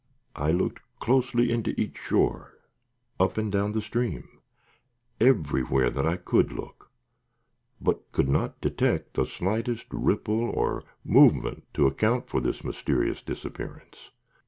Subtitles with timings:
[0.35, 2.57] I looked closely into each shore,
[3.19, 4.39] up and down the stream,
[5.19, 6.89] everywhere that I could look,
[7.79, 14.09] but could not detect the slightest ripple or movement to account for this mysterious disappearance.